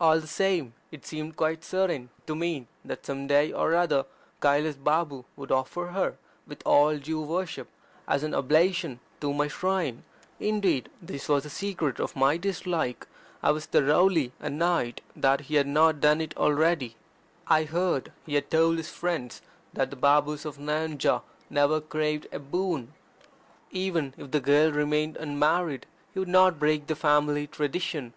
All 0.00 0.20
the 0.20 0.28
same, 0.28 0.72
it 0.92 1.04
seemed 1.04 1.34
quite 1.36 1.64
certain 1.64 2.08
to 2.28 2.36
me 2.36 2.68
that 2.84 3.04
some 3.04 3.26
day 3.26 3.52
ox 3.52 3.74
other 3.74 4.06
Kailas 4.40 4.76
Babu 4.76 5.24
would 5.34 5.50
offer 5.50 5.88
her, 5.88 6.16
with 6.46 6.62
all 6.64 6.96
due 6.96 7.20
worship, 7.20 7.66
as 8.06 8.22
an 8.22 8.34
oblation 8.36 9.00
at 9.20 9.28
my 9.30 9.48
shrine. 9.48 10.04
Indeed 10.38 10.90
this 11.02 11.28
was 11.28 11.42
the 11.42 11.50
secret 11.50 11.98
of 11.98 12.14
my 12.14 12.36
dislike 12.36 13.08
I 13.42 13.50
was 13.50 13.66
thoroughly 13.66 14.30
annoyed 14.38 15.02
that 15.16 15.40
he 15.50 15.56
had 15.56 15.66
not 15.66 15.98
done 15.98 16.20
it 16.20 16.36
already. 16.36 16.94
I 17.48 17.64
heard 17.64 18.12
he 18.24 18.36
had 18.36 18.52
told 18.52 18.76
his 18.76 18.90
friends 18.90 19.42
that 19.72 19.90
the 19.90 19.96
Babus 19.96 20.44
of 20.44 20.56
Nayanjore 20.56 21.22
never 21.50 21.80
craved 21.80 22.28
a 22.30 22.38
boon. 22.38 22.92
Even 23.72 24.14
if 24.16 24.30
the 24.30 24.38
girl 24.38 24.70
remained 24.70 25.16
unmarried, 25.16 25.84
he 26.12 26.20
would 26.20 26.28
not 26.28 26.60
break 26.60 26.86
the 26.86 26.94
family 26.94 27.48
tradition. 27.48 28.12